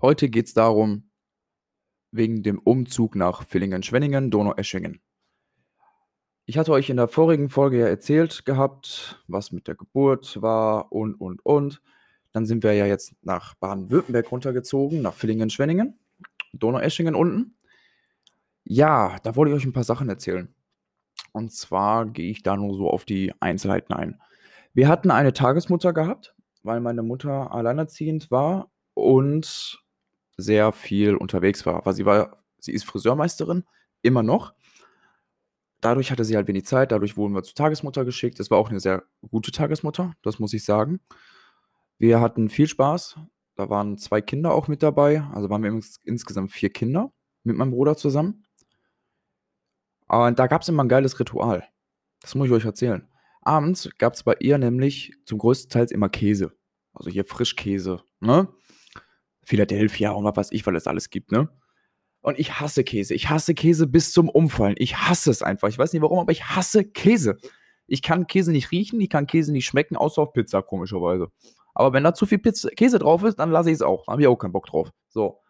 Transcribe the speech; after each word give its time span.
Heute 0.00 0.28
geht 0.28 0.46
es 0.46 0.54
darum, 0.54 1.10
wegen 2.12 2.44
dem 2.44 2.60
Umzug 2.60 3.16
nach 3.16 3.44
Villingen-Schwenningen, 3.44 4.30
Donaueschingen. 4.30 5.00
Ich 6.46 6.56
hatte 6.56 6.70
euch 6.70 6.88
in 6.88 6.96
der 6.96 7.08
vorigen 7.08 7.48
Folge 7.48 7.80
ja 7.80 7.88
erzählt 7.88 8.44
gehabt, 8.44 9.24
was 9.26 9.50
mit 9.50 9.66
der 9.66 9.74
Geburt 9.74 10.40
war 10.40 10.92
und, 10.92 11.16
und, 11.16 11.44
und. 11.44 11.82
Dann 12.30 12.46
sind 12.46 12.62
wir 12.62 12.74
ja 12.74 12.86
jetzt 12.86 13.12
nach 13.22 13.56
Baden-Württemberg 13.56 14.30
runtergezogen, 14.30 15.02
nach 15.02 15.14
Villingen-Schwenningen, 15.14 15.98
Donaueschingen 16.52 17.16
unten. 17.16 17.58
Ja, 18.62 19.16
da 19.24 19.34
wollte 19.34 19.50
ich 19.50 19.56
euch 19.56 19.66
ein 19.66 19.72
paar 19.72 19.82
Sachen 19.82 20.08
erzählen. 20.08 20.54
Und 21.32 21.50
zwar 21.50 22.06
gehe 22.06 22.30
ich 22.30 22.44
da 22.44 22.56
nur 22.56 22.76
so 22.76 22.88
auf 22.88 23.04
die 23.04 23.32
Einzelheiten 23.40 23.94
ein. 23.94 24.20
Wir 24.74 24.86
hatten 24.86 25.10
eine 25.10 25.32
Tagesmutter 25.32 25.92
gehabt, 25.92 26.36
weil 26.62 26.78
meine 26.78 27.02
Mutter 27.02 27.52
alleinerziehend 27.52 28.30
war 28.30 28.70
und 28.94 29.82
sehr 30.38 30.72
viel 30.72 31.16
unterwegs 31.16 31.66
war. 31.66 31.84
Weil 31.84 31.94
sie 31.94 32.06
war, 32.06 32.42
sie 32.58 32.72
ist 32.72 32.84
Friseurmeisterin, 32.84 33.64
immer 34.00 34.22
noch. 34.22 34.54
Dadurch 35.80 36.10
hatte 36.10 36.24
sie 36.24 36.36
halt 36.36 36.48
wenig 36.48 36.64
Zeit, 36.64 36.90
dadurch 36.90 37.16
wurden 37.16 37.34
wir 37.34 37.42
zur 37.42 37.54
Tagesmutter 37.54 38.04
geschickt. 38.04 38.40
Es 38.40 38.50
war 38.50 38.58
auch 38.58 38.70
eine 38.70 38.80
sehr 38.80 39.04
gute 39.30 39.52
Tagesmutter, 39.52 40.14
das 40.22 40.38
muss 40.38 40.54
ich 40.54 40.64
sagen. 40.64 41.00
Wir 41.98 42.20
hatten 42.20 42.48
viel 42.48 42.66
Spaß. 42.66 43.16
Da 43.56 43.68
waren 43.68 43.98
zwei 43.98 44.20
Kinder 44.20 44.52
auch 44.54 44.68
mit 44.68 44.84
dabei. 44.84 45.22
Also 45.34 45.50
waren 45.50 45.62
wir 45.62 45.70
ins 45.70 45.98
insgesamt 46.04 46.52
vier 46.52 46.70
Kinder 46.70 47.12
mit 47.42 47.56
meinem 47.56 47.72
Bruder 47.72 47.96
zusammen. 47.96 48.44
Und 50.06 50.38
da 50.38 50.46
gab 50.46 50.62
es 50.62 50.68
immer 50.68 50.84
ein 50.84 50.88
geiles 50.88 51.18
Ritual. 51.18 51.64
Das 52.20 52.34
muss 52.34 52.46
ich 52.46 52.52
euch 52.52 52.64
erzählen. 52.64 53.08
Abends 53.42 53.90
gab 53.98 54.14
es 54.14 54.22
bei 54.22 54.36
ihr 54.40 54.58
nämlich 54.58 55.12
zum 55.24 55.38
größten 55.38 55.70
Teil 55.70 55.86
immer 55.90 56.08
Käse. 56.08 56.52
Also 56.92 57.10
hier 57.10 57.24
Frischkäse, 57.24 58.02
ne? 58.20 58.48
Philadelphia 59.48 60.10
und 60.10 60.24
was 60.24 60.36
weiß 60.36 60.52
ich, 60.52 60.66
weil 60.66 60.76
es 60.76 60.86
alles 60.86 61.10
gibt, 61.10 61.32
ne? 61.32 61.48
Und 62.20 62.38
ich 62.38 62.60
hasse 62.60 62.84
Käse. 62.84 63.14
Ich 63.14 63.30
hasse 63.30 63.54
Käse 63.54 63.86
bis 63.86 64.12
zum 64.12 64.28
Umfallen. 64.28 64.74
Ich 64.78 64.96
hasse 64.96 65.30
es 65.30 65.40
einfach. 65.40 65.68
Ich 65.68 65.78
weiß 65.78 65.92
nicht 65.92 66.02
warum, 66.02 66.18
aber 66.18 66.32
ich 66.32 66.44
hasse 66.44 66.84
Käse. 66.84 67.38
Ich 67.86 68.02
kann 68.02 68.26
Käse 68.26 68.52
nicht 68.52 68.70
riechen, 68.70 69.00
ich 69.00 69.08
kann 69.08 69.26
Käse 69.26 69.50
nicht 69.50 69.64
schmecken, 69.64 69.96
außer 69.96 70.20
auf 70.20 70.32
Pizza, 70.34 70.60
komischerweise. 70.60 71.28
Aber 71.74 71.94
wenn 71.94 72.04
da 72.04 72.12
zu 72.12 72.26
viel 72.26 72.38
Pizza, 72.38 72.68
Käse 72.70 72.98
drauf 72.98 73.22
ist, 73.22 73.38
dann 73.38 73.50
lasse 73.50 73.70
ich 73.70 73.76
es 73.76 73.82
auch. 73.82 74.04
Da 74.04 74.12
habe 74.12 74.20
ich 74.20 74.28
auch 74.28 74.36
keinen 74.36 74.52
Bock 74.52 74.66
drauf. 74.66 74.90
So. 75.08 75.40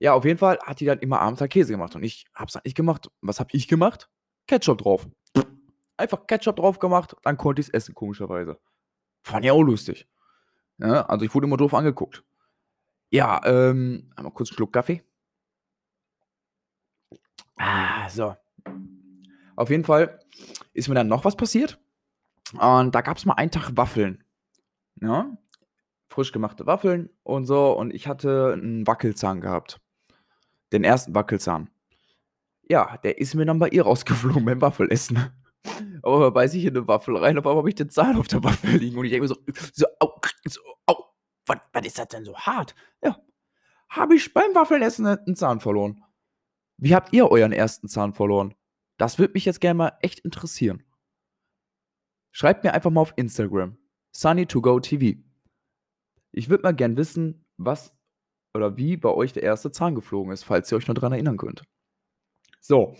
Ja, 0.00 0.14
auf 0.14 0.24
jeden 0.24 0.38
Fall 0.38 0.58
hat 0.64 0.80
die 0.80 0.86
dann 0.86 0.98
immer 0.98 1.20
abends 1.20 1.40
halt 1.40 1.52
Käse 1.52 1.72
gemacht. 1.72 1.94
Und 1.94 2.02
ich 2.02 2.24
habe 2.34 2.48
es 2.48 2.56
halt 2.56 2.64
nicht 2.64 2.76
gemacht. 2.76 3.08
Was 3.20 3.38
habe 3.38 3.50
ich 3.52 3.68
gemacht? 3.68 4.10
Ketchup 4.48 4.78
drauf. 4.78 5.06
Einfach 5.96 6.26
Ketchup 6.26 6.56
drauf 6.56 6.80
gemacht, 6.80 7.14
dann 7.22 7.36
konnte 7.36 7.60
ich 7.60 7.68
es 7.68 7.74
essen, 7.74 7.94
komischerweise. 7.94 8.58
Fand 9.22 9.44
ich 9.44 9.50
auch 9.50 9.62
lustig. 9.62 10.08
Ja, 10.78 11.06
also 11.06 11.24
ich 11.24 11.34
wurde 11.34 11.46
immer 11.46 11.56
doof 11.56 11.74
angeguckt. 11.74 12.24
Ja, 13.10 13.40
ähm, 13.44 14.10
einmal 14.16 14.32
kurz 14.32 14.50
einen 14.50 14.56
Schluck 14.56 14.72
Kaffee. 14.72 15.02
Ah, 17.56 18.08
so. 18.08 18.36
Auf 19.56 19.70
jeden 19.70 19.84
Fall 19.84 20.18
ist 20.74 20.88
mir 20.88 20.94
dann 20.94 21.08
noch 21.08 21.24
was 21.24 21.36
passiert. 21.36 21.78
Und 22.52 22.94
da 22.94 23.00
gab 23.00 23.16
es 23.16 23.24
mal 23.24 23.34
einen 23.34 23.50
Tag 23.50 23.76
Waffeln. 23.76 24.22
Ja, 25.00 25.36
frisch 26.08 26.32
gemachte 26.32 26.66
Waffeln 26.66 27.10
und 27.22 27.46
so. 27.46 27.72
Und 27.72 27.92
ich 27.94 28.06
hatte 28.06 28.52
einen 28.52 28.86
Wackelzahn 28.86 29.40
gehabt. 29.40 29.80
Den 30.72 30.84
ersten 30.84 31.14
Wackelzahn. 31.14 31.70
Ja, 32.68 32.98
der 32.98 33.18
ist 33.18 33.34
mir 33.34 33.46
dann 33.46 33.58
bei 33.58 33.68
ihr 33.68 33.82
rausgeflogen 33.84 34.44
beim 34.44 34.60
Waffelessen. 34.60 35.30
Aber 36.02 36.30
beiß 36.30 36.54
ich 36.54 36.64
in 36.64 36.76
eine 36.76 36.86
Waffel 36.86 37.16
rein, 37.16 37.38
auf 37.38 37.46
einmal 37.46 37.58
habe 37.58 37.68
ich 37.68 37.74
den 37.74 37.90
Zahn 37.90 38.16
auf 38.16 38.28
der 38.28 38.44
Waffel 38.44 38.76
liegen 38.76 38.96
und 38.96 39.04
ich 39.04 39.10
denke 39.10 39.28
mir 39.28 39.34
so, 39.34 39.36
so, 39.72 39.86
au, 39.98 40.15
ist 41.86 41.98
das 41.98 42.08
denn 42.08 42.24
so 42.24 42.36
hart? 42.36 42.74
Ja, 43.02 43.20
habe 43.88 44.14
ich 44.14 44.32
beim 44.34 44.54
Waffelessen 44.54 45.06
einen 45.06 45.36
Zahn 45.36 45.60
verloren. 45.60 46.02
Wie 46.76 46.94
habt 46.94 47.12
ihr 47.12 47.30
euren 47.30 47.52
ersten 47.52 47.88
Zahn 47.88 48.12
verloren? 48.12 48.54
Das 48.98 49.18
würde 49.18 49.34
mich 49.34 49.44
jetzt 49.44 49.60
gerne 49.60 49.78
mal 49.78 49.98
echt 50.00 50.20
interessieren. 50.20 50.84
Schreibt 52.32 52.64
mir 52.64 52.74
einfach 52.74 52.90
mal 52.90 53.00
auf 53.00 53.14
Instagram. 53.16 53.78
Sunny2Go 54.14 55.22
Ich 56.32 56.48
würde 56.48 56.62
mal 56.62 56.74
gern 56.74 56.96
wissen, 56.96 57.46
was 57.56 57.94
oder 58.54 58.76
wie 58.76 58.96
bei 58.96 59.10
euch 59.10 59.32
der 59.32 59.42
erste 59.42 59.70
Zahn 59.70 59.94
geflogen 59.94 60.32
ist, 60.32 60.44
falls 60.44 60.70
ihr 60.72 60.76
euch 60.76 60.88
noch 60.88 60.94
daran 60.94 61.12
erinnern 61.12 61.36
könnt. 61.36 61.62
So, 62.60 62.96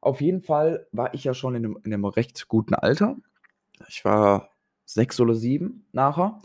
auf 0.00 0.20
jeden 0.20 0.40
Fall 0.40 0.86
war 0.92 1.14
ich 1.14 1.24
ja 1.24 1.34
schon 1.34 1.54
in 1.54 1.64
einem, 1.64 1.78
in 1.84 1.92
einem 1.92 2.04
recht 2.06 2.48
guten 2.48 2.74
Alter. 2.74 3.16
Ich 3.88 4.04
war 4.04 4.50
sechs 4.84 5.20
oder 5.20 5.34
sieben 5.34 5.86
nachher. 5.92 6.40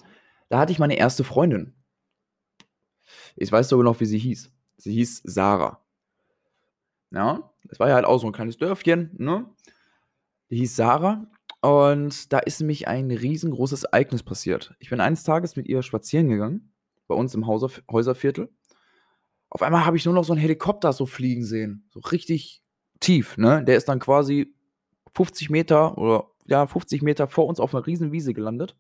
Da 0.52 0.60
hatte 0.60 0.74
ich 0.74 0.80
meine 0.80 0.98
erste 0.98 1.24
Freundin. 1.24 1.74
Ich 3.38 3.50
weiß 3.50 3.70
sogar 3.70 3.86
noch, 3.86 4.02
wie 4.02 4.06
sie 4.06 4.18
hieß. 4.18 4.52
Sie 4.76 4.92
hieß 4.92 5.22
Sarah. 5.24 5.80
Ja, 7.10 7.54
das 7.64 7.80
war 7.80 7.88
ja 7.88 7.96
halt 7.96 8.04
auch 8.04 8.18
so 8.20 8.28
ein 8.28 8.34
kleines 8.34 8.58
Dörfchen, 8.58 9.12
ne? 9.18 9.46
Die 10.50 10.58
hieß 10.58 10.76
Sarah. 10.76 11.26
Und 11.62 12.34
da 12.34 12.40
ist 12.40 12.60
nämlich 12.60 12.90
ein 12.90 13.12
riesengroßes 13.12 13.86
Ereignis 13.86 14.24
passiert. 14.24 14.76
Ich 14.80 14.90
bin 14.90 15.00
eines 15.00 15.24
Tages 15.24 15.56
mit 15.56 15.68
ihr 15.68 15.84
spazieren 15.84 16.28
gegangen, 16.28 16.74
bei 17.08 17.16
uns 17.16 17.34
im 17.34 17.48
Häuserviertel. 17.48 18.50
Auf 19.50 19.62
einmal 19.62 19.86
habe 19.86 19.96
ich 19.96 20.04
nur 20.04 20.14
noch 20.14 20.26
so 20.26 20.34
einen 20.34 20.42
Helikopter 20.42 20.92
so 20.92 21.06
fliegen 21.06 21.46
sehen. 21.46 21.88
So 21.92 22.02
richtig 22.02 22.62
tief, 23.00 23.38
ne? 23.38 23.64
Der 23.64 23.78
ist 23.78 23.88
dann 23.88 24.00
quasi 24.00 24.54
50 25.16 25.50
Meter 25.50 25.98
oder 25.98 26.28
ja, 26.46 26.68
50 26.68 27.04
Meter 27.04 27.30
vor 27.30 27.46
uns 27.46 27.62
auf 27.62 27.74
einer 27.74 27.88
riesen 27.88 28.12
Wiese 28.12 28.34
gelandet. 28.34 28.76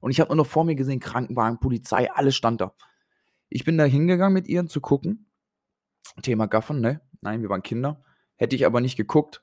Und 0.00 0.10
ich 0.10 0.20
habe 0.20 0.28
nur 0.28 0.44
noch 0.44 0.50
vor 0.50 0.64
mir 0.64 0.74
gesehen, 0.74 1.00
Krankenwagen, 1.00 1.58
Polizei, 1.58 2.10
alles 2.12 2.36
stand 2.36 2.60
da. 2.60 2.74
Ich 3.48 3.64
bin 3.64 3.78
da 3.78 3.84
hingegangen 3.84 4.34
mit 4.34 4.48
ihr 4.48 4.66
zu 4.66 4.80
gucken. 4.80 5.30
Thema 6.22 6.46
Gaffen, 6.46 6.80
ne? 6.80 7.00
Nein, 7.20 7.42
wir 7.42 7.48
waren 7.48 7.62
Kinder. 7.62 8.02
Hätte 8.36 8.56
ich 8.56 8.66
aber 8.66 8.80
nicht 8.80 8.96
geguckt, 8.96 9.42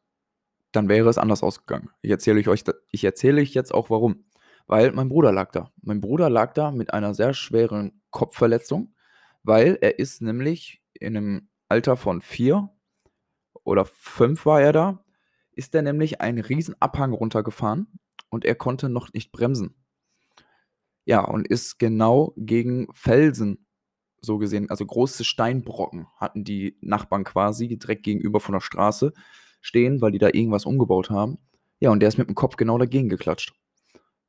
dann 0.72 0.90
wäre 0.90 1.09
es 1.09 1.18
anders 1.18 1.44
ausgegangen. 1.44 1.90
Ich 2.02 2.12
erzähle 2.12 2.47
euch, 2.50 2.64
ich 2.90 3.03
erzähle 3.03 3.41
euch 3.41 3.53
jetzt 3.53 3.74
auch 3.74 3.90
warum. 3.90 4.25
Weil 4.68 4.91
mein 4.91 5.09
Bruder 5.09 5.31
lag 5.31 5.52
da. 5.52 5.72
Mein 5.81 6.02
Bruder 6.02 6.30
lag 6.30 6.53
da 6.53 6.72
mit 6.72 6.94
einer 6.94 7.14
sehr 7.14 7.34
schweren 7.34 8.02
Kopfverletzung, 8.12 8.96
weil 9.44 9.78
er 9.81 10.00
ist 10.00 10.22
nämlich 10.22 10.81
in 10.94 11.18
einem 11.18 11.50
Alter 11.68 11.97
von 11.97 12.22
vier 12.22 12.70
oder 13.64 13.85
fünf 13.85 14.46
war 14.46 14.62
er 14.62 14.74
da, 14.74 15.03
ist 15.52 15.75
er 15.75 15.81
nämlich 15.81 16.22
einen 16.22 16.40
riesen 16.40 16.75
Abhang 16.80 17.14
runtergefahren 17.14 17.88
und 18.30 18.46
er 18.46 18.56
konnte 18.56 18.90
noch 18.90 19.14
nicht 19.14 19.31
bremsen. 19.31 19.75
Ja, 21.06 21.24
und 21.25 21.47
ist 21.47 21.80
genau 21.80 22.34
gegen 22.38 22.88
Felsen 22.94 23.66
so 24.22 24.38
gesehen, 24.38 24.69
also 24.69 24.86
große 24.86 25.24
Steinbrocken 25.24 26.08
hatten 26.18 26.44
die 26.44 26.78
Nachbarn 26.81 27.24
quasi 27.24 27.78
direkt 27.78 28.03
gegenüber 28.03 28.40
von 28.40 28.53
der 28.53 28.62
Straße 28.62 29.14
stehen, 29.62 30.02
weil 30.02 30.12
die 30.12 30.18
da 30.18 30.28
irgendwas 30.28 30.66
umgebaut 30.66 31.09
haben. 31.09 31.40
Ja, 31.80 31.91
und 31.91 32.00
der 32.00 32.09
ist 32.09 32.18
mit 32.18 32.30
dem 32.30 32.36
Kopf 32.36 32.56
genau 32.56 32.78
dagegen 32.78 33.09
geklatscht. 33.09 33.53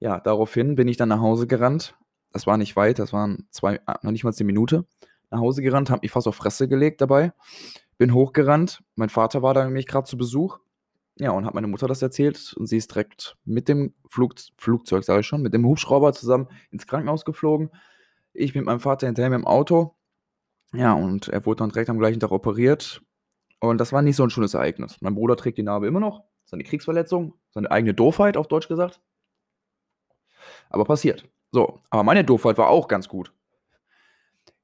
Ja, 0.01 0.21
daraufhin 0.21 0.75
bin 0.75 0.89
ich 0.89 0.97
dann 0.97 1.09
nach 1.09 1.21
Hause 1.21 1.47
gerannt. 1.47 1.97
Das 2.33 2.47
war 2.47 2.57
nicht 2.57 2.75
weit, 2.75 2.99
das 2.99 3.13
waren 3.13 3.47
zwei, 3.51 3.81
noch 4.03 4.11
nicht 4.11 4.25
mal 4.25 4.33
zehn 4.33 4.47
Minuten. 4.47 4.87
Nach 5.31 5.39
Hause 5.39 5.63
gerannt, 5.63 5.91
habe 5.91 6.01
mich 6.03 6.11
fast 6.11 6.27
auf 6.27 6.37
Fresse 6.37 6.69
gelegt 6.69 7.01
dabei. 7.01 7.33
Bin 7.97 8.13
hochgerannt. 8.13 8.83
Mein 8.97 9.09
Vater 9.09 9.43
war 9.43 9.55
da 9.55 9.65
nämlich 9.65 9.87
gerade 9.87 10.09
zu 10.09 10.17
Besuch. 10.17 10.59
Ja, 11.17 11.31
und 11.31 11.47
hat 11.47 11.55
meine 11.55 11.69
Mutter 11.69 11.87
das 11.87 12.03
erzählt 12.03 12.55
und 12.55 12.67
sie 12.67 12.77
ist 12.77 12.91
direkt 12.91 13.37
mit 13.45 13.69
dem 13.69 13.95
Flug, 14.09 14.35
Flugzeug, 14.57 15.05
sage 15.05 15.21
ich 15.21 15.27
schon, 15.27 15.43
mit 15.43 15.55
dem 15.55 15.65
Hubschrauber 15.65 16.13
zusammen 16.13 16.49
ins 16.71 16.87
Krankenhaus 16.87 17.25
geflogen. 17.25 17.71
Ich 18.33 18.55
mit 18.55 18.65
meinem 18.65 18.81
Vater 18.81 19.07
hinterher 19.07 19.31
mit 19.31 19.39
dem 19.39 19.47
Auto. 19.47 19.95
Ja, 20.73 20.93
und 20.93 21.29
er 21.29 21.47
wurde 21.47 21.59
dann 21.59 21.71
direkt 21.71 21.89
am 21.89 22.01
gleichen 22.01 22.19
Tag 22.19 22.33
operiert. 22.33 23.01
Und 23.61 23.79
das 23.79 23.93
war 23.93 24.03
nicht 24.03 24.17
so 24.17 24.25
ein 24.25 24.31
schönes 24.31 24.55
Ereignis. 24.55 24.97
Mein 25.01 25.15
Bruder 25.15 25.37
trägt 25.37 25.57
die 25.59 25.63
Narbe 25.63 25.87
immer 25.87 26.01
noch. 26.01 26.25
Seine 26.45 26.65
Kriegsverletzung, 26.65 27.35
seine 27.51 27.71
eigene 27.71 27.95
Doofheit, 27.95 28.37
auf 28.37 28.49
Deutsch 28.49 28.69
gesagt. 28.69 29.01
Aber 30.69 30.85
passiert. 30.85 31.29
So, 31.53 31.81
aber 31.91 32.03
meine 32.03 32.25
Doofheit 32.25 32.59
war 32.59 32.69
auch 32.69 32.89
ganz 32.89 33.09
gut. 33.09 33.33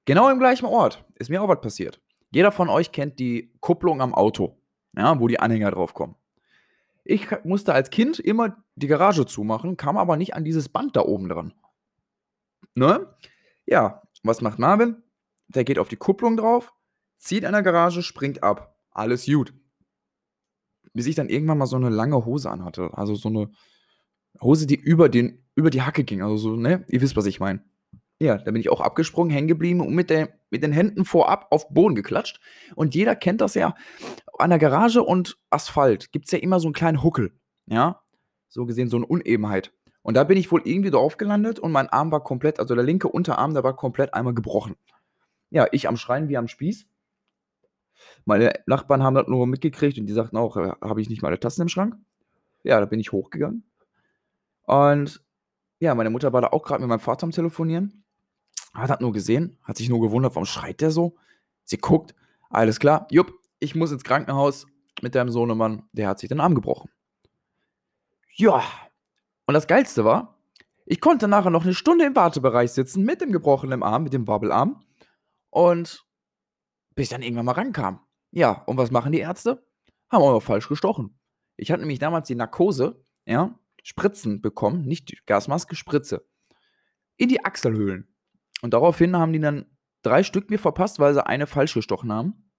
Genau 0.05 0.29
im 0.29 0.41
gleichen 0.41 0.67
Ort 0.67 1.05
ist 1.15 1.31
mir 1.31 1.41
auch 1.41 1.49
was 1.49 1.61
passiert. 1.61 2.01
Jeder 2.33 2.51
von 2.51 2.69
euch 2.69 2.91
kennt 2.91 3.21
die 3.21 3.53
Kupplung 3.61 4.01
am 4.01 4.15
Auto, 4.15 4.59
ja, 4.97 5.19
wo 5.21 5.29
die 5.29 5.39
Anhänger 5.39 5.71
drauf 5.71 5.95
kommen. 5.95 6.17
Ich 7.05 7.29
musste 7.45 7.73
als 7.73 7.91
Kind 7.91 8.19
immer 8.19 8.63
die 8.77 8.87
Garage 8.87 9.27
zumachen, 9.27 9.77
kam 9.77 9.97
aber 9.97 10.17
nicht 10.17 10.35
an 10.35 10.45
dieses 10.45 10.69
Band 10.69 10.97
da 10.97 11.03
oben 11.03 11.29
dran. 11.29 11.55
Ne? 12.75 13.15
Ja, 13.67 14.03
was 14.23 14.41
macht 14.41 14.59
Marvin? 14.59 15.03
Der 15.49 15.65
geht 15.65 15.79
auf 15.79 15.89
die 15.89 15.97
Kupplung 15.97 16.37
drauf, 16.37 16.73
zieht 17.17 17.45
an 17.45 17.53
der 17.53 17.63
Garage, 17.63 18.03
springt 18.03 18.43
ab. 18.43 18.77
Alles 18.91 19.27
gut. 19.27 19.55
Bis 20.93 21.07
ich 21.07 21.15
dann 21.15 21.29
irgendwann 21.29 21.59
mal 21.59 21.67
so 21.67 21.77
eine 21.77 21.89
lange 21.89 22.25
Hose 22.25 22.51
anhatte. 22.51 22.91
Also 22.93 23.15
so 23.15 23.29
eine 23.29 23.51
Hose, 24.41 24.67
die 24.67 24.77
über, 24.77 25.09
den, 25.09 25.45
über 25.55 25.71
die 25.71 25.83
Hacke 25.83 26.05
ging. 26.05 26.23
Also 26.23 26.37
so, 26.37 26.57
ne? 26.57 26.85
Ihr 26.89 27.01
wisst, 27.01 27.17
was 27.17 27.27
ich 27.27 27.41
meine. 27.41 27.65
Ja, 28.21 28.37
da 28.37 28.51
bin 28.51 28.61
ich 28.61 28.71
auch 28.71 28.81
abgesprungen, 28.81 29.33
hängen 29.33 29.49
geblieben 29.49 29.81
und 29.81 29.95
mit, 29.95 30.11
der, 30.11 30.29
mit 30.51 30.63
den 30.63 30.73
Händen 30.73 31.05
vorab 31.05 31.47
auf 31.51 31.71
Boden 31.71 31.95
geklatscht. 31.95 32.41
Und 32.75 32.95
jeder 32.95 33.17
kennt 33.17 33.41
das 33.41 33.55
ja. 33.55 33.75
An 34.41 34.51
der 34.51 34.59
Garage 34.59 35.03
und 35.03 35.39
Asphalt 35.51 36.13
gibt 36.13 36.27
es 36.27 36.33
ja 36.33 36.39
immer 36.39 36.61
so 36.61 36.69
einen 36.69 36.75
kleinen 36.75 37.03
Huckel. 37.03 37.33
Ja, 37.67 38.03
so 38.49 38.67
gesehen 38.67 38.89
so 38.89 38.97
eine 38.97 39.07
Unebenheit. 39.07 39.73
Und 40.03 40.15
da 40.15 40.25
bin 40.25 40.39
ich 40.39 40.51
wohl 40.51 40.63
irgendwie 40.65 40.91
drauf 40.91 41.17
gelandet 41.17 41.59
und 41.59 41.73
mein 41.73 41.89
Arm 41.89 42.11
war 42.11 42.25
komplett, 42.25 42.59
also 42.59 42.75
der 42.75 42.85
linke 42.85 43.09
Unterarm, 43.09 43.55
der 43.55 43.65
war 43.65 43.77
komplett 43.77 44.15
einmal 44.15 44.35
gebrochen. 44.35 44.77
Ja, 45.51 45.67
ich 45.73 45.89
am 45.89 45.97
Schreien 45.97 46.29
wie 46.29 46.37
am 46.37 46.49
Spieß. 46.49 46.87
Meine 48.25 48.53
Nachbarn 48.67 49.03
haben 49.03 49.15
das 49.15 49.29
nur 49.29 49.47
mitgekriegt 49.47 49.99
und 49.99 50.07
die 50.07 50.13
sagten 50.13 50.37
auch, 50.37 50.57
äh, 50.57 50.73
habe 50.81 51.01
ich 51.01 51.11
nicht 51.11 51.23
meine 51.23 51.39
Tassen 51.39 51.63
im 51.63 51.69
Schrank? 51.69 51.97
Ja, 52.63 52.81
da 52.81 52.87
bin 52.87 53.01
ich 53.01 53.13
hochgegangen. 53.13 53.65
Und 54.63 55.23
ja, 55.81 55.95
meine 55.95 56.11
Mutter 56.11 56.33
war 56.33 56.41
da 56.41 56.49
auch 56.49 56.63
gerade 56.63 56.81
mit 56.81 56.89
meinem 56.89 57.01
Vater 57.01 57.25
am 57.25 57.31
Telefonieren. 57.31 58.05
Hat 58.73 58.91
das 58.91 59.01
nur 59.01 59.13
gesehen, 59.13 59.59
hat 59.65 59.77
sich 59.77 59.89
nur 59.89 60.01
gewundert, 60.01 60.35
warum 60.35 60.47
schreit 60.47 60.81
der 60.81 60.91
so? 60.91 61.17
Sie 61.65 61.79
guckt, 61.79 62.15
alles 62.49 62.79
klar, 62.79 63.07
jupp, 63.11 63.40
ich 63.61 63.75
muss 63.75 63.93
ins 63.93 64.05
Krankenhaus 64.05 64.67
mit 65.03 65.15
deinem 65.15 65.31
Sohnemann, 65.31 65.89
der 65.93 66.09
hat 66.09 66.19
sich 66.19 66.29
den 66.29 66.41
Arm 66.41 66.55
gebrochen. 66.55 66.91
Ja, 68.35 68.65
und 69.47 69.55
das 69.55 69.67
Geilste 69.67 70.05
war, 70.05 70.41
ich 70.87 71.01
konnte 71.01 71.29
nachher 71.29 71.51
noch 71.51 71.65
eine 71.65 71.75
Stunde 71.75 72.05
im 72.05 72.17
Wartebereich 72.17 72.73
sitzen 72.73 73.05
mit 73.05 73.21
dem 73.21 73.33
gebrochenen 73.33 73.83
Arm, 73.83 74.03
mit 74.03 74.13
dem 74.13 74.27
Wabbelarm 74.27 74.85
und 75.51 76.05
bis 76.95 77.05
ich 77.05 77.11
dann 77.11 77.23
irgendwann 77.23 77.47
mal 77.47 77.53
rankam. 77.53 78.01
Ja, 78.33 78.63
und 78.67 78.77
was 78.77 78.91
machen 78.91 79.13
die 79.13 79.21
Ärzte? 79.21 79.65
Haben 80.11 80.23
auch 80.23 80.33
noch 80.33 80.43
falsch 80.43 80.69
gestochen. 80.69 81.19
Ich 81.57 81.71
hatte 81.71 81.81
nämlich 81.81 81.99
damals 81.99 82.27
die 82.29 82.35
Narkose, 82.35 83.05
ja, 83.27 83.59
Spritzen 83.83 84.41
bekommen, 84.41 84.85
nicht 84.85 85.27
Gasmaske, 85.27 85.77
Spritze. 85.77 86.27
In 87.17 87.29
die 87.29 87.45
Achselhöhlen. 87.45 88.15
Und 88.63 88.75
daraufhin 88.75 89.17
haben 89.17 89.33
die 89.33 89.41
dann 89.41 89.67
drei 90.03 90.23
Stück 90.23 90.51
mir 90.51 90.59
verpasst, 90.59 90.99
weil 90.99 91.15
sie 91.15 91.25
eine 91.25 91.47
falsch 91.47 91.75
gestochen 91.75 92.13
haben. 92.13 92.50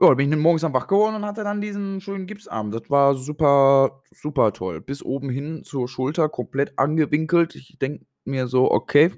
Ja, 0.00 0.14
bin 0.14 0.26
ich 0.26 0.30
dann 0.30 0.40
morgens 0.40 0.62
am 0.62 0.74
wach 0.74 0.86
geworden 0.86 1.16
und 1.16 1.24
hatte 1.24 1.42
dann 1.42 1.60
diesen 1.60 2.00
schönen 2.00 2.28
Gipsarm. 2.28 2.70
Das 2.70 2.88
war 2.88 3.16
super, 3.16 4.02
super 4.12 4.52
toll. 4.52 4.80
Bis 4.80 5.02
oben 5.02 5.28
hin 5.28 5.64
zur 5.64 5.88
Schulter, 5.88 6.28
komplett 6.28 6.78
angewinkelt. 6.78 7.56
Ich 7.56 7.78
denke 7.80 8.06
mir 8.24 8.46
so, 8.46 8.70
okay, 8.70 9.10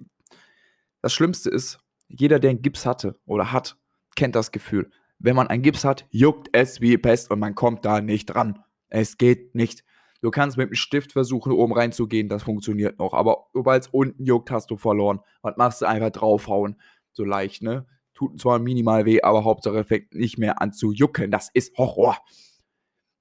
das 1.02 1.12
Schlimmste 1.12 1.50
ist, 1.50 1.80
jeder, 2.08 2.38
der 2.40 2.50
einen 2.50 2.62
Gips 2.62 2.86
hatte 2.86 3.20
oder 3.26 3.52
hat, 3.52 3.76
kennt 4.16 4.34
das 4.34 4.52
Gefühl. 4.52 4.90
Wenn 5.18 5.36
man 5.36 5.48
einen 5.48 5.62
Gips 5.62 5.84
hat, 5.84 6.06
juckt 6.10 6.48
es 6.52 6.80
wie 6.80 6.96
Pest 6.96 7.30
und 7.30 7.40
man 7.40 7.54
kommt 7.54 7.84
da 7.84 8.00
nicht 8.00 8.26
dran. 8.26 8.64
Es 8.88 9.18
geht 9.18 9.54
nicht. 9.54 9.84
Du 10.22 10.30
kannst 10.30 10.56
mit 10.56 10.70
dem 10.70 10.74
Stift 10.74 11.12
versuchen, 11.12 11.52
oben 11.52 11.74
reinzugehen, 11.74 12.30
das 12.30 12.42
funktioniert 12.42 12.98
noch. 12.98 13.12
Aber 13.12 13.48
sobald 13.52 13.82
es 13.82 13.88
unten 13.88 14.24
juckt, 14.24 14.50
hast 14.50 14.70
du 14.70 14.78
verloren. 14.78 15.20
Was 15.42 15.58
machst 15.58 15.82
du? 15.82 15.86
Einfach 15.86 16.10
draufhauen. 16.10 16.80
So 17.12 17.24
leicht, 17.24 17.62
ne? 17.62 17.86
Tut 18.20 18.38
zwar 18.38 18.58
minimal 18.58 19.06
weh, 19.06 19.22
aber 19.22 19.44
Hauptsache 19.44 19.82
fängt 19.82 20.14
nicht 20.14 20.36
mehr 20.36 20.60
an 20.60 20.74
zu 20.74 20.92
jucken. 20.92 21.30
Das 21.30 21.48
ist 21.54 21.74
Horror. 21.78 22.18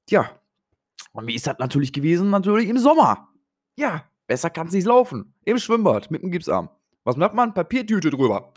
Tja. 0.05 0.29
Und 1.13 1.25
wie 1.25 1.35
ist 1.35 1.47
das 1.47 1.57
natürlich 1.57 1.93
gewesen? 1.93 2.29
Natürlich 2.31 2.67
im 2.67 2.77
Sommer. 2.77 3.29
Ja, 3.77 4.03
besser 4.27 4.49
kann 4.49 4.67
es 4.67 4.73
nicht 4.73 4.83
laufen. 4.83 5.33
Im 5.45 5.57
Schwimmbad 5.57 6.11
mit 6.11 6.21
dem 6.21 6.31
Gipsarm. 6.31 6.69
Was 7.05 7.15
macht 7.15 7.33
man? 7.33 7.53
Papiertüte 7.53 8.09
drüber. 8.09 8.51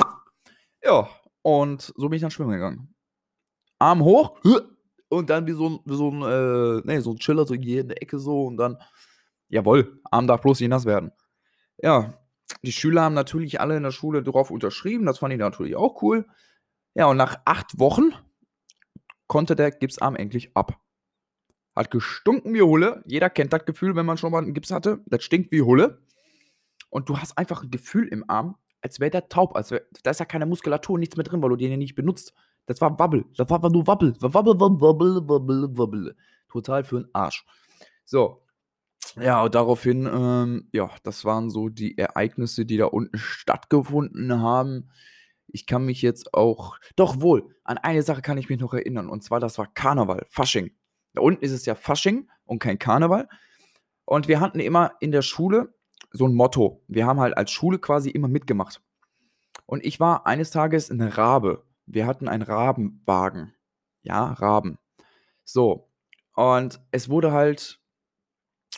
Ja, 0.83 1.09
und 1.43 1.93
so 1.97 2.09
bin 2.09 2.17
ich 2.17 2.23
dann 2.23 2.33
schwimmen 2.33 2.51
gegangen. 2.51 2.93
Arm 3.79 4.03
hoch, 4.03 4.37
und 5.09 5.31
dann 5.31 5.47
wie 5.47 5.53
so 5.53 5.69
ein, 5.69 5.79
wie 5.85 5.95
so 5.95 6.11
ein, 6.11 6.23
äh, 6.23 6.83
nee, 6.85 6.99
so 6.99 7.13
ein 7.13 7.19
Chiller, 7.19 7.47
so 7.47 7.55
hier 7.55 7.83
in 7.83 7.89
der 7.89 8.03
Ecke 8.03 8.19
so 8.19 8.47
und 8.47 8.57
dann, 8.57 8.77
jawohl, 9.49 10.01
Arm 10.11 10.27
darf 10.27 10.41
bloß 10.41 10.59
nicht 10.59 10.71
nass 10.71 10.87
werden. 10.87 11.13
Ja, 11.79 12.19
die 12.63 12.73
Schüler 12.73 13.03
haben 13.03 13.15
natürlich 13.15 13.61
alle 13.61 13.77
in 13.77 13.83
der 13.83 13.91
Schule 13.91 14.23
darauf 14.23 14.51
unterschrieben, 14.51 15.07
das 15.07 15.19
fand 15.19 15.33
ich 15.33 15.41
natürlich 15.41 15.77
auch 15.77 16.03
cool. 16.03 16.27
Ja, 16.95 17.07
und 17.07 17.17
nach 17.17 17.41
acht 17.45 17.79
Wochen 17.79 18.13
konnte 19.27 19.57
der 19.57 19.71
Gipsarm 19.71 20.17
endlich 20.17 20.57
ab. 20.57 20.79
Hat 21.75 21.91
gestunken 21.91 22.53
wie 22.53 22.61
Hulle. 22.63 23.03
Jeder 23.07 23.31
kennt 23.31 23.53
das 23.53 23.65
Gefühl, 23.65 23.97
wenn 23.97 24.05
man 24.05 24.19
schon 24.19 24.31
mal 24.31 24.43
einen 24.43 24.53
Gips 24.53 24.71
hatte. 24.71 25.03
Das 25.07 25.25
stinkt 25.25 25.53
wie 25.53 25.63
Hulle. 25.63 26.03
Und 26.91 27.09
du 27.09 27.19
hast 27.19 27.39
einfach 27.39 27.63
ein 27.63 27.71
Gefühl 27.71 28.09
im 28.09 28.29
Arm, 28.29 28.57
als 28.83 29.01
wäre 29.01 29.11
der 29.11 29.29
taub. 29.31 29.57
Als 29.57 29.71
wär, 29.71 29.83
da 30.03 30.11
ist 30.11 30.21
ja 30.21 30.27
keine 30.27 30.45
Muskulatur, 30.45 30.99
nichts 30.99 31.17
mehr 31.17 31.25
drin, 31.25 31.43
weil 31.43 31.49
du 31.49 31.57
den 31.57 31.71
ja 31.71 31.79
nicht 31.79 31.95
benutzt. 31.95 32.35
Das 32.67 32.81
war 32.83 32.99
Wabbel. 32.99 33.25
Das 33.37 33.49
war 33.49 33.71
nur 33.71 33.87
Wabbel. 33.87 34.15
Wabbel, 34.21 34.61
Wabbel, 34.61 35.27
Wabbel, 35.27 35.79
Wabbel. 35.79 36.17
Total 36.51 36.85
für 36.85 37.01
den 37.01 37.15
Arsch. 37.15 37.47
So. 38.05 38.42
Ja, 39.17 39.43
und 39.43 39.55
daraufhin, 39.55 40.07
ähm, 40.07 40.69
ja, 40.73 40.91
das 41.03 41.25
waren 41.25 41.51
so 41.51 41.69
die 41.69 41.99
Ereignisse, 41.99 42.65
die 42.65 42.77
da 42.77 42.87
unten 42.87 43.19
stattgefunden 43.19 44.41
haben. 44.41 44.91
Ich 45.47 45.67
kann 45.67 45.85
mich 45.85 46.01
jetzt 46.01 46.33
auch, 46.35 46.79
doch 46.97 47.21
wohl, 47.21 47.55
an 47.65 47.79
eine 47.79 48.03
Sache 48.03 48.23
kann 48.23 48.39
ich 48.39 48.49
mich 48.49 48.59
noch 48.59 48.73
erinnern. 48.73 49.09
Und 49.09 49.23
zwar, 49.23 49.41
das 49.41 49.59
war 49.59 49.67
Karneval, 49.73 50.27
Fasching. 50.31 50.71
Da 51.13 51.21
unten 51.21 51.45
ist 51.45 51.53
es 51.53 51.67
ja 51.67 51.75
Fasching 51.75 52.31
und 52.45 52.59
kein 52.59 52.79
Karneval. 52.79 53.29
Und 54.05 54.29
wir 54.29 54.41
hatten 54.41 54.61
immer 54.61 54.93
in 55.01 55.13
der 55.13 55.23
Schule 55.23 55.75
so 56.11 56.27
ein 56.27 56.35
Motto. 56.35 56.83
Wir 56.89 57.07
haben 57.07 57.21
halt 57.21 57.37
als 57.37 57.51
Schule 57.51 57.79
quasi 57.79 58.11
immer 58.11 58.29
mitgemacht. 58.29 58.81
Und 59.67 59.85
ich 59.85 60.01
war 60.01 60.27
eines 60.27 60.51
Tages 60.51 60.91
eine 60.91 61.17
Rabe 61.19 61.65
wir 61.87 62.07
hatten 62.07 62.29
einen 62.29 62.43
Rabenwagen. 62.43 63.55
Ja, 64.03 64.33
Raben. 64.33 64.79
So. 65.45 65.91
Und 66.35 66.81
es 66.91 67.09
wurde 67.09 67.33
halt 67.33 67.81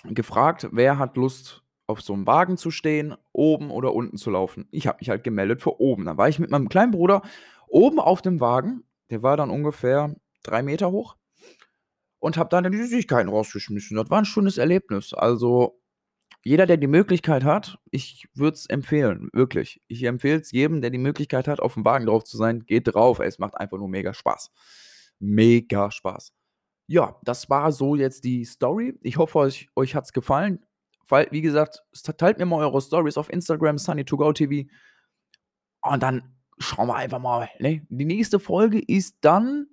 gefragt, 0.02 0.68
wer 0.72 0.98
hat 0.98 1.16
Lust, 1.16 1.62
auf 1.86 2.00
so 2.00 2.14
einem 2.14 2.26
Wagen 2.26 2.56
zu 2.56 2.70
stehen, 2.70 3.14
oben 3.32 3.70
oder 3.70 3.94
unten 3.94 4.16
zu 4.16 4.30
laufen. 4.30 4.66
Ich 4.70 4.86
habe 4.86 4.98
mich 5.00 5.10
halt 5.10 5.24
gemeldet 5.24 5.62
für 5.62 5.80
oben. 5.80 6.06
Dann 6.06 6.16
war 6.16 6.28
ich 6.28 6.38
mit 6.38 6.50
meinem 6.50 6.68
kleinen 6.68 6.92
Bruder 6.92 7.22
oben 7.68 8.00
auf 8.00 8.22
dem 8.22 8.40
Wagen. 8.40 8.84
Der 9.10 9.22
war 9.22 9.36
dann 9.36 9.50
ungefähr 9.50 10.14
drei 10.42 10.62
Meter 10.62 10.90
hoch. 10.90 11.16
Und 12.18 12.38
habe 12.38 12.48
dann 12.48 12.70
die 12.72 12.78
Süßigkeiten 12.78 13.28
rausgeschmissen. 13.28 13.98
Das 13.98 14.08
war 14.08 14.18
ein 14.18 14.24
schönes 14.24 14.56
Erlebnis. 14.56 15.12
Also 15.12 15.78
jeder, 16.42 16.66
der 16.66 16.78
die 16.78 16.86
Möglichkeit 16.86 17.44
hat, 17.44 17.78
ich 17.90 18.28
würde 18.34 18.54
es 18.54 18.66
empfehlen, 18.66 19.28
wirklich. 19.32 19.82
Ich 19.88 20.02
empfehle 20.04 20.40
es 20.40 20.50
jedem, 20.52 20.80
der 20.80 20.90
die 20.90 20.98
Möglichkeit 20.98 21.48
hat, 21.48 21.60
auf 21.60 21.74
dem 21.74 21.84
Wagen 21.84 22.06
drauf 22.06 22.24
zu 22.24 22.36
sein, 22.38 22.64
geht 22.64 22.94
drauf. 22.94 23.18
Es 23.18 23.38
macht 23.38 23.56
einfach 23.56 23.76
nur 23.76 23.88
mega 23.88 24.14
Spaß. 24.14 24.50
Mega 25.18 25.90
Spaß. 25.90 26.32
Ja, 26.86 27.18
das 27.22 27.48
war 27.48 27.72
so 27.72 27.96
jetzt 27.96 28.24
die 28.24 28.44
Story. 28.44 28.98
Ich 29.02 29.16
hoffe, 29.16 29.38
euch, 29.38 29.68
euch 29.74 29.94
hat 29.94 30.04
es 30.04 30.12
gefallen. 30.12 30.64
Weil, 31.08 31.28
wie 31.30 31.42
gesagt, 31.42 31.82
teilt 32.16 32.38
mir 32.38 32.46
mal 32.46 32.64
eure 32.64 32.80
Stories 32.80 33.16
auf 33.16 33.30
Instagram, 33.30 33.76
Sunny2Go 33.76 34.32
TV. 34.32 34.68
Und 35.82 36.02
dann 36.02 36.34
schauen 36.58 36.88
wir 36.88 36.96
einfach 36.96 37.18
mal. 37.18 37.48
Ne? 37.58 37.86
Die 37.88 38.04
nächste 38.04 38.40
Folge 38.40 38.80
ist 38.80 39.16
dann 39.20 39.66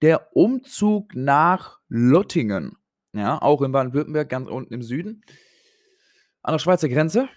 der 0.00 0.34
Umzug 0.34 1.14
nach 1.14 1.80
Lottingen. 1.88 2.76
Ja, 3.12 3.40
auch 3.42 3.60
in 3.62 3.72
Baden-Württemberg, 3.72 4.28
ganz 4.28 4.48
unten 4.48 4.72
im 4.72 4.82
Süden 4.82 5.22
an 6.42 6.54
der 6.54 6.58
Schweizer 6.58 6.88
Grenze. 6.88 7.28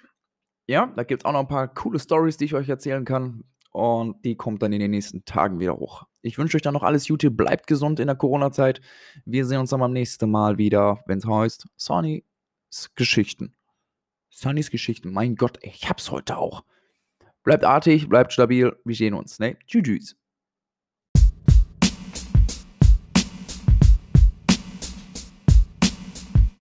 Ja, 0.66 0.92
da 0.96 1.04
gibt 1.04 1.22
es 1.22 1.26
auch 1.26 1.34
noch 1.34 1.42
ein 1.42 1.48
paar 1.48 1.68
coole 1.68 2.00
Stories, 2.00 2.38
die 2.38 2.46
ich 2.46 2.56
euch 2.56 2.70
erzählen 2.70 3.04
kann. 3.04 3.44
Und 3.74 4.24
die 4.24 4.36
kommt 4.36 4.62
dann 4.62 4.72
in 4.72 4.80
den 4.80 4.92
nächsten 4.92 5.26
Tagen 5.26 5.60
wieder 5.60 5.76
hoch. 5.76 6.04
Ich 6.22 6.38
wünsche 6.38 6.56
euch 6.56 6.62
dann 6.62 6.76
noch 6.76 6.84
alles 6.84 7.08
Gute. 7.08 7.32
Bleibt 7.32 7.66
gesund 7.66 8.00
in 8.00 8.06
der 8.06 8.16
Corona-Zeit. 8.16 8.82
Wir 9.26 9.46
sehen 9.46 9.60
uns 9.60 9.72
dann 9.72 9.80
beim 9.80 9.92
nächsten 9.92 10.30
Mal 10.30 10.60
wieder, 10.60 11.04
wenn 11.08 11.18
es 11.18 11.26
heißt 11.26 11.68
Sonnys 11.76 12.22
Geschichten. 12.96 13.56
Sonnys 14.30 14.70
Geschichten. 14.70 15.12
Mein 15.12 15.36
Gott, 15.36 15.58
ich 15.64 15.90
hab's 15.90 16.12
heute 16.12 16.38
auch. 16.38 16.64
Bleibt 17.44 17.64
artig, 17.66 18.08
bleibt 18.08 18.32
stabil. 18.32 18.76
Wir 18.86 18.96
sehen 18.96 19.16
uns. 19.16 19.40
Ne? 19.40 19.58
Tschüss. 19.66 20.16